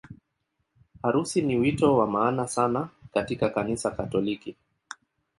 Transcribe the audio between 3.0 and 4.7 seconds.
katika Kanisa Katoliki.